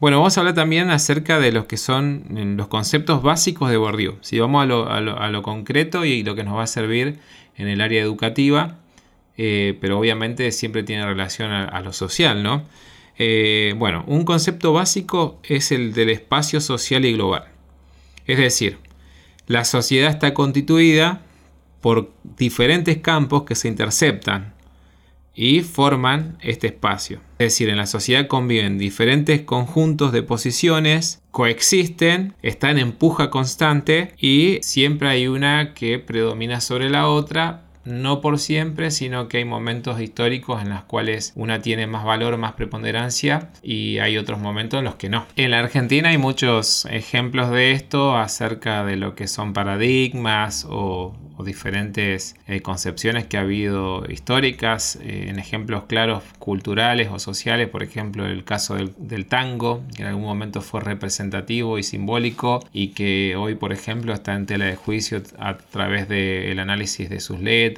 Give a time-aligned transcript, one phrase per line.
[0.00, 4.16] Bueno, vamos a hablar también acerca de los que son los conceptos básicos de Bourdieu.
[4.20, 4.68] Si vamos a
[5.30, 7.18] lo, concreto y lo que nos va a servir
[7.56, 8.78] en el área educativa,
[9.36, 12.64] eh, pero obviamente siempre tiene relación a, lo social, ¿no?
[13.18, 17.46] Eh, bueno, un concepto básico es el del espacio social y global.
[18.28, 18.78] Es decir,
[19.48, 21.22] la sociedad está constituida
[21.80, 24.54] por diferentes campos que se interceptan
[25.38, 27.20] y forman este espacio.
[27.38, 34.14] Es decir, en la sociedad conviven diferentes conjuntos de posiciones, coexisten, están en puja constante
[34.18, 39.44] y siempre hay una que predomina sobre la otra no por siempre, sino que hay
[39.44, 44.78] momentos históricos en los cuales una tiene más valor, más preponderancia y hay otros momentos
[44.78, 45.26] en los que no.
[45.36, 51.14] En la Argentina hay muchos ejemplos de esto acerca de lo que son paradigmas o,
[51.44, 57.84] diferentes eh, concepciones que ha habido históricas, eh, en ejemplos claros culturales o sociales, por
[57.84, 63.36] ejemplo el caso del, tango, que en algún momento fue representativo y simbólico y que
[63.36, 67.77] hoy, por ejemplo, está en tela de juicio a través del análisis de sus letras,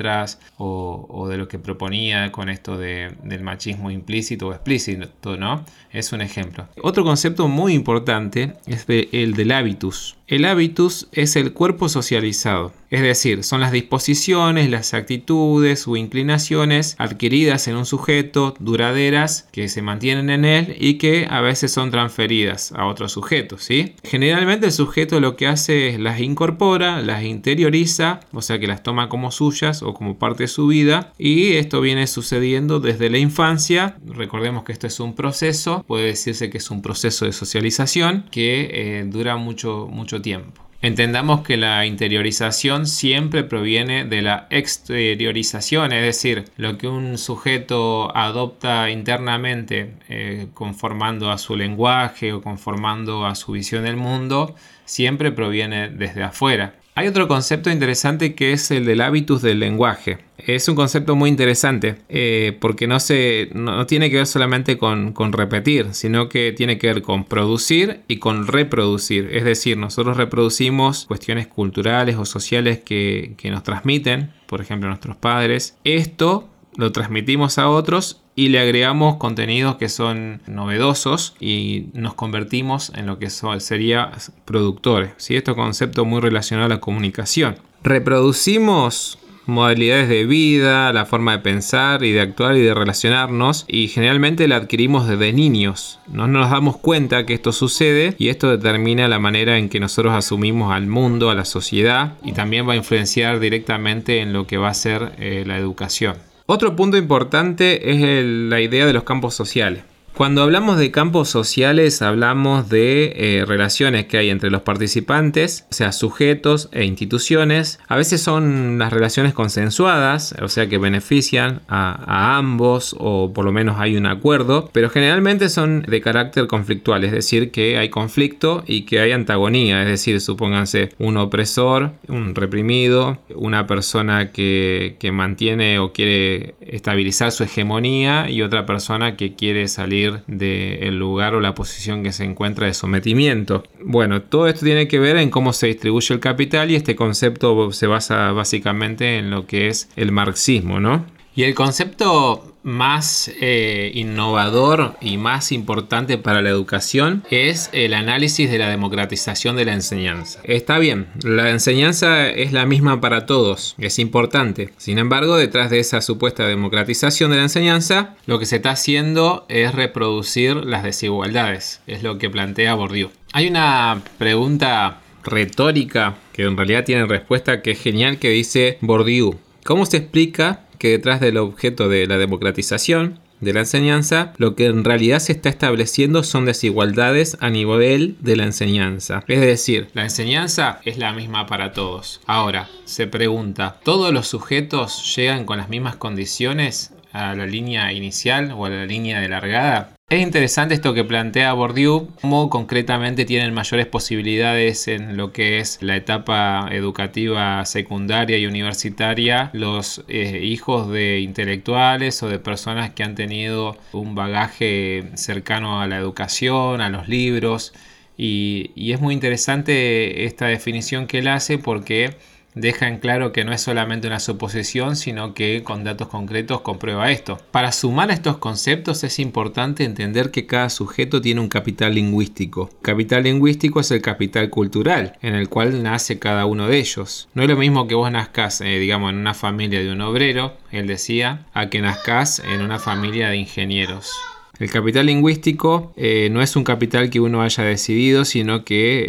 [0.59, 5.65] o, de lo que proponía con esto del machismo implícito o explícito, ¿no?
[5.91, 6.69] Es un ejemplo.
[6.83, 10.17] Otro concepto muy importante es el del hábitus.
[10.31, 16.95] El hábitus es el cuerpo socializado, es decir, son las disposiciones, las actitudes o inclinaciones
[16.98, 21.91] adquiridas en un sujeto, duraderas, que se mantienen en él y que a veces son
[21.91, 23.64] transferidas a otros sujetos.
[23.64, 23.95] ¿sí?
[24.05, 28.84] Generalmente el sujeto lo que hace es las incorpora, las interioriza, o sea que las
[28.84, 33.19] toma como suyas o como parte de su vida y esto viene sucediendo desde la
[33.19, 33.97] infancia.
[34.06, 38.69] Recordemos que esto es un proceso, puede decirse que es un proceso de socialización que
[38.73, 40.61] eh, dura mucho, mucho tiempo.
[40.83, 48.17] Entendamos que la interiorización siempre proviene de la exteriorización, es decir, lo que un sujeto
[48.17, 54.55] adopta internamente eh, conformando a su lenguaje o conformando a su visión del mundo,
[54.87, 56.80] siempre proviene desde afuera.
[57.01, 60.19] Hay otro concepto interesante que es el del hábitus del lenguaje.
[60.36, 65.14] Es un concepto muy interesante eh, porque no, se, no, tiene que ver solamente con,
[65.33, 69.30] repetir, sino que tiene que ver con producir y con reproducir.
[69.33, 75.17] Es decir, nosotros reproducimos cuestiones culturales o sociales que, que nos transmiten, por ejemplo, nuestros
[75.17, 75.79] padres.
[75.85, 82.90] Esto lo transmitimos a otros y le agregamos contenidos que son novedosos y nos convertimos
[82.96, 84.12] en lo que sería
[84.46, 85.11] productores.
[85.18, 85.36] ¿sí?
[85.36, 87.56] Esto es un concepto muy relacionado a la comunicación.
[87.83, 93.89] Reproducimos modalidades de vida, la forma de pensar y de actuar y de relacionarnos y
[93.89, 96.00] generalmente la adquirimos desde niños.
[96.11, 100.14] No nos damos cuenta que esto sucede y esto determina la manera en que nosotros
[100.14, 104.56] asumimos al mundo, a la sociedad y también va a influenciar directamente en lo que
[104.56, 106.30] va a ser eh, la educación.
[106.52, 109.84] Otro punto importante es la idea de los campos sociales.
[110.15, 115.75] Cuando hablamos de campos sociales hablamos de eh, relaciones que hay entre los participantes, o
[115.75, 117.79] sea, sujetos e instituciones.
[117.89, 123.53] A veces son las relaciones consensuadas, o sea, que benefician a, ambos o por lo
[123.53, 128.62] menos hay un acuerdo, pero generalmente son de carácter conflictual, es decir, que hay conflicto
[128.67, 135.12] y que hay antagonía, es decir, supónganse un opresor, un reprimido, una persona que, que
[135.12, 141.40] mantiene o quiere estabilizar su hegemonía y otra persona que quiere salir del lugar o
[141.40, 143.64] la posición que se encuentra de sometimiento.
[143.82, 147.72] Bueno, todo esto tiene que ver en cómo se distribuye el capital y este concepto
[147.72, 151.06] se basa básicamente en lo que es el marxismo, ¿no?
[151.34, 158.50] Y el concepto más eh, innovador y más importante para la educación es el análisis
[158.50, 160.41] de la democratización de la enseñanza.
[160.44, 164.73] Está bien, la enseñanza es la misma para todos, es importante.
[164.76, 169.47] Sin embargo, detrás de esa supuesta democratización de la enseñanza, lo que se está haciendo
[169.49, 173.11] es reproducir las desigualdades, es lo que plantea Bourdieu.
[173.32, 179.38] Hay una pregunta retórica que en realidad tiene respuesta que es genial que dice Bourdieu.
[179.65, 184.67] ¿Cómo se explica que detrás del objeto de la democratización de la enseñanza, lo que
[184.67, 189.23] en realidad se está estableciendo son desigualdades a nivel de la enseñanza.
[189.29, 192.21] Es decir, la enseñanza es la misma para todos.
[192.27, 198.53] Ahora, se pregunta, ¿todos los sujetos llegan con las mismas condiciones a la línea inicial
[198.53, 199.93] o a la línea de largada?
[200.11, 205.79] Es interesante esto que plantea Bourdieu, cómo concretamente tienen mayores posibilidades en lo que es
[205.83, 213.05] la etapa educativa secundaria y universitaria los eh, hijos de intelectuales o de personas que
[213.05, 217.73] han tenido un bagaje cercano a la educación, a los libros.
[218.19, 222.17] Y, y es muy interesante esta definición que él hace porque
[222.55, 227.11] deja en claro que no es solamente una suposición, sino que con datos concretos comprueba
[227.11, 227.38] esto.
[227.50, 232.70] Para sumar estos conceptos es importante entender que cada sujeto tiene un capital lingüístico.
[232.82, 237.29] Capital lingüístico es el capital cultural, en el cual nace cada uno de ellos.
[237.35, 240.55] No es lo mismo que vos nazcas, eh, digamos, en una familia de un obrero,
[240.70, 244.30] él decía, a que nazcas en una familia de ingenieros.
[244.61, 249.07] El capital lingüístico eh, no es un capital que uno haya decidido, sino que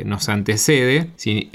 [0.00, 1.10] eh, nos antecede,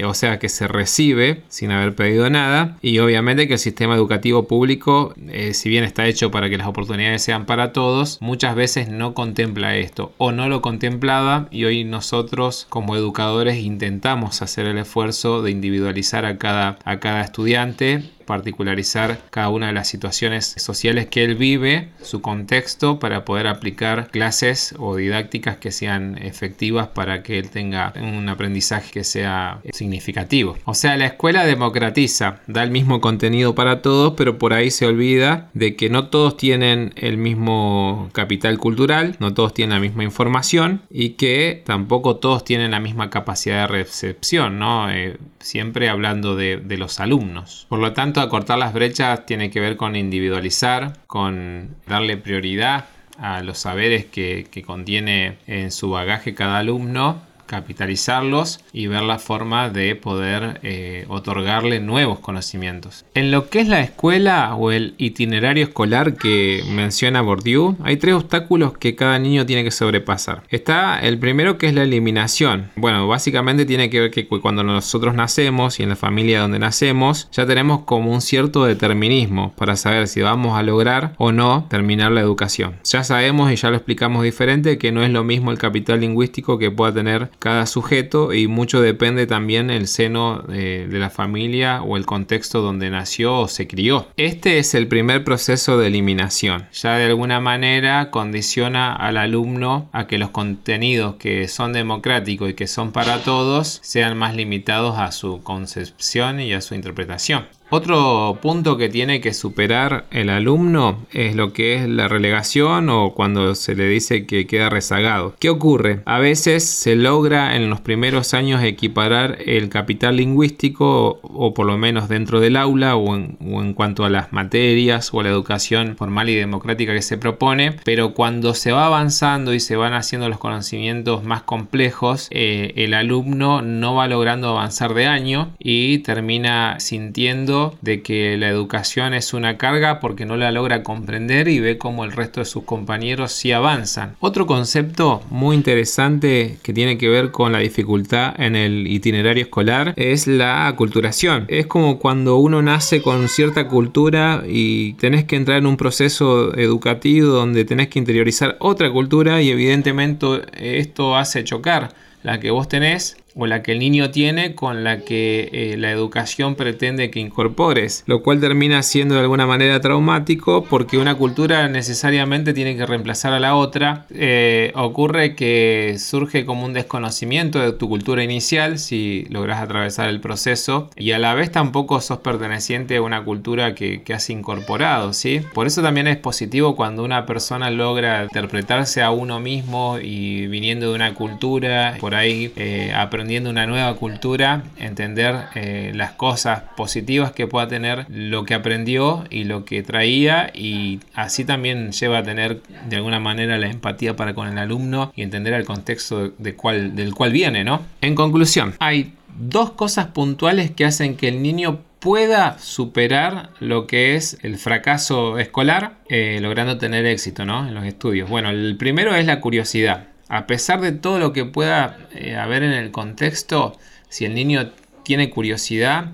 [0.05, 2.77] o sea, que se recibe sin haber pedido nada.
[2.83, 6.67] Y obviamente que el sistema educativo público, eh, si bien está hecho para que las
[6.67, 11.83] oportunidades sean para todos, muchas veces no contempla esto o no lo contemplaba y hoy
[11.85, 19.17] nosotros como educadores intentamos hacer el esfuerzo de individualizar a cada, a cada estudiante particularizar
[19.31, 24.75] cada una de las situaciones sociales que él vive, su contexto, para poder aplicar clases
[24.77, 30.59] o didácticas que sean efectivas para que él tenga un aprendizaje que sea significativo.
[30.65, 34.85] O sea, la escuela democratiza, da el mismo contenido para todos, pero por ahí se
[34.85, 40.03] olvida de que no todos tienen el mismo capital cultural, no todos tienen la misma
[40.03, 44.91] información y que tampoco todos tienen la misma capacidad de recepción, ¿no?
[44.91, 47.65] Eh, siempre hablando de, de los alumnos.
[47.69, 52.85] Por lo tanto, acortar las brechas tiene que ver con individualizar, con darle prioridad
[53.17, 59.69] a los saberes que contiene en su bagaje cada alumno capitalizarlos y ver la forma
[59.69, 63.05] de poder eh, otorgarle nuevos conocimientos.
[63.15, 68.13] En lo que es la escuela o el itinerario escolar que menciona Bourdieu, hay tres
[68.13, 70.43] obstáculos que cada niño tiene que sobrepasar.
[70.49, 72.69] Está el primero que es la eliminación.
[72.75, 77.29] Bueno, básicamente tiene que ver que cuando nosotros nacemos y en la familia donde nacemos,
[77.31, 82.11] ya tenemos como un cierto determinismo para saber si vamos a lograr o no terminar
[82.11, 82.75] la educación.
[82.83, 86.59] Ya sabemos y ya lo explicamos diferente que no es lo mismo el capital lingüístico
[86.59, 91.81] que pueda tener cada sujeto y mucho depende también el seno de, de la familia
[91.81, 94.07] o el contexto donde nació o se crió.
[94.17, 96.67] Este es el primer proceso de eliminación.
[96.73, 102.53] Ya de alguna manera condiciona al alumno a que los contenidos que son democráticos y
[102.53, 107.45] que son para todos sean más limitados a su concepción y a su interpretación.
[107.71, 113.13] Otro punto que tiene que superar el alumno es lo que es la relegación o
[113.13, 115.35] cuando se le dice que queda rezagado.
[115.39, 116.01] ¿Qué ocurre?
[116.05, 121.77] A veces se logra en los primeros años equiparar el capital lingüístico o, por lo
[121.77, 126.35] menos dentro del aula o en, cuanto a las materias o la educación formal y
[126.35, 131.23] democrática que se propone, pero cuando se va avanzando y se van haciendo los conocimientos
[131.23, 138.01] más complejos, eh, el alumno no va logrando avanzar de año y termina sintiendo de
[138.01, 142.11] que la educación es una carga porque no la logra comprender y ve como el
[142.11, 144.15] resto de sus compañeros sí avanzan.
[144.19, 149.93] Otro concepto muy interesante que tiene que ver con la dificultad en el itinerario escolar
[149.95, 151.45] es la aculturación.
[151.47, 156.55] Es como cuando uno nace con cierta cultura y tenés que entrar en un proceso
[156.57, 162.67] educativo donde tenés que interiorizar otra cultura y evidentemente esto hace chocar la que vos
[162.67, 167.19] tenés o la que el niño tiene con la que eh, la educación pretende que
[167.19, 172.85] incorpores, lo cual termina siendo de alguna manera traumático porque una cultura necesariamente tiene que
[172.85, 174.05] reemplazar a la otra.
[174.11, 180.19] Eh, ocurre que surge como un desconocimiento de tu cultura inicial si logras atravesar el
[180.19, 185.13] proceso y a la vez tampoco sos perteneciente a una cultura que, que has incorporado,
[185.13, 185.41] ¿sí?
[185.53, 190.89] Por eso también es positivo cuando una persona logra interpretarse a uno mismo y viniendo
[190.89, 192.91] de una cultura, por ahí eh,
[193.29, 199.23] aprendiendo una nueva cultura, entender eh, las cosas positivas que pueda tener lo que aprendió
[199.29, 204.15] y lo que traía y así también lleva a tener de alguna manera la empatía
[204.15, 207.83] para con el alumno y entender el contexto del cual viene, ¿no?
[208.01, 214.15] En conclusión, hay dos cosas puntuales que hacen que el niño pueda superar lo que
[214.15, 217.67] es el fracaso escolar, eh, logrando tener éxito ¿no?
[217.67, 218.27] en los estudios.
[218.27, 222.61] Bueno, el primero es la curiosidad a pesar de todo lo que pueda eh, haber
[222.61, 223.75] en el contexto,
[224.09, 224.71] si el niño
[225.03, 226.11] tiene curiosidad,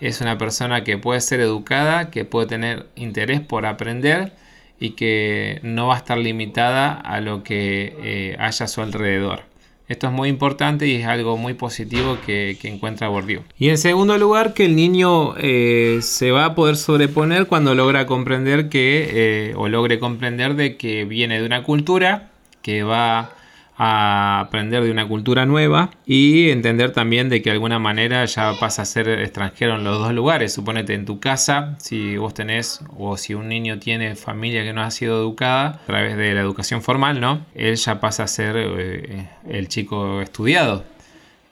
[0.00, 4.32] es una persona que puede ser educada, que puede tener interés por aprender
[4.78, 9.44] y que no va a estar limitada a lo que eh, haya a su alrededor.
[9.88, 13.42] Esto es muy importante y es algo muy positivo que, encuentra Bourdieu.
[13.58, 18.06] Y en segundo lugar, que el niño eh, se va a poder sobreponer cuando logra
[18.06, 22.30] comprender que, o logre comprender de que viene de una cultura
[22.62, 23.30] que va
[23.76, 28.52] a aprender de una cultura nueva y entender también de que de alguna manera ya
[28.60, 30.52] pasa a ser extranjero en los dos lugares.
[30.52, 34.82] Suponete en tu casa, si vos tenés o si un niño tiene familia que no
[34.82, 37.44] ha sido educada a través de la educación formal, ¿no?
[37.54, 40.84] Él ya pasa a ser eh, el chico estudiado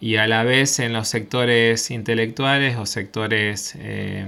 [0.02, 4.26] y a la vez en los sectores intelectuales o sectores eh,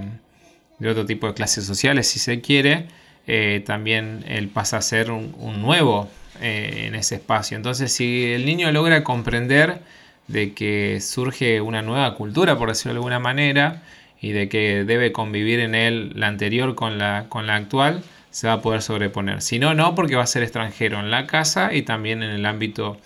[0.79, 2.87] de otro tipo de clases sociales, si se quiere,
[3.27, 6.09] eh, también él pasa a ser un, nuevo
[6.41, 7.57] eh, en ese espacio.
[7.57, 9.79] Entonces, si el niño logra comprender
[10.27, 13.83] de que surge una nueva cultura, por decirlo de alguna manera,
[14.21, 18.47] y de que debe convivir en él la anterior con la, con la actual, se
[18.47, 19.41] va a poder sobreponer.
[19.41, 22.45] Si no, no, porque va a ser extranjero en la casa y también en el
[22.45, 22.97] ámbito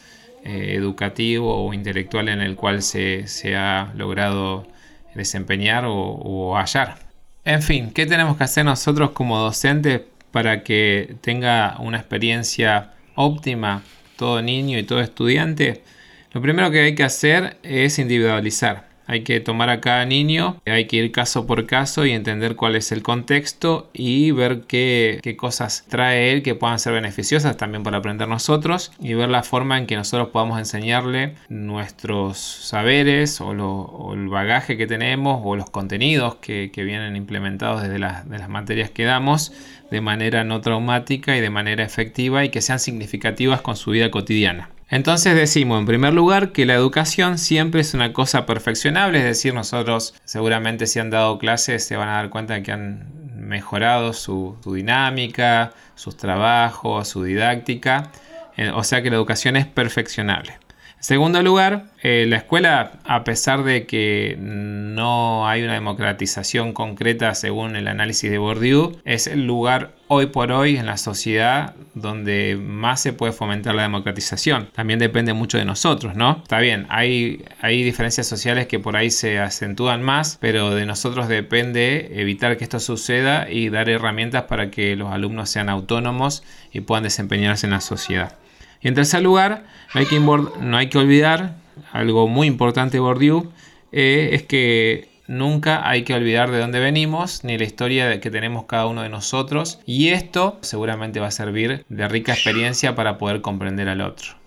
[0.43, 4.65] eh, educativo o intelectual en el cual se, ha logrado
[5.13, 6.97] desempeñar o, hallar.
[7.43, 13.83] En fin, ¿qué tenemos que hacer nosotros como docentes para que tenga una experiencia óptima
[14.15, 15.83] todo niño y todo estudiante?
[16.31, 18.88] Lo primero que hay que hacer es individualizar.
[19.09, 22.75] Hay que tomar a cada niño, hay que ir caso por caso y entender cuál
[22.75, 27.97] es el contexto y ver qué, cosas trae él que puedan ser beneficiosas también para
[27.97, 34.27] aprender nosotros y ver la forma en que nosotros podamos enseñarle nuestros saberes o, el
[34.27, 39.51] bagaje que tenemos o los contenidos que, vienen implementados desde las, materias que damos
[39.89, 44.11] de manera no traumática y de manera efectiva y que sean significativas con su vida
[44.11, 44.69] cotidiana.
[44.89, 49.53] Entonces decimos en primer lugar que la educación siempre es una cosa perfeccionable, es decir,
[49.53, 54.57] nosotros seguramente si han dado clases se van a dar cuenta que han mejorado su,
[54.65, 58.11] dinámica, sus trabajos, su didáctica,
[58.57, 60.57] eh, o sea que la educación es perfeccionable.
[60.99, 67.77] Segundo lugar, eh, la escuela, a pesar de que no hay una democratización concreta según
[67.77, 73.01] el análisis de Bourdieu, es el lugar hoy por hoy en la sociedad donde más
[73.01, 74.67] se puede fomentar la democratización.
[74.73, 76.39] También depende mucho de nosotros, ¿no?
[76.41, 81.29] Está bien, hay, hay diferencias sociales que por ahí se acentúan más, pero de nosotros
[81.29, 86.81] depende evitar que esto suceda y dar herramientas para que los alumnos sean autónomos y
[86.81, 88.35] puedan desempeñarse en la sociedad.
[88.81, 91.55] Y en tercer lugar, no hay que, no hay que olvidar
[91.91, 93.51] algo muy importante Bourdieu,
[93.91, 98.65] eh, es que nunca hay que olvidar de dónde venimos ni la historia que tenemos
[98.65, 103.41] cada uno de nosotros y esto seguramente va a servir de rica experiencia para poder
[103.41, 104.38] comprender al otro.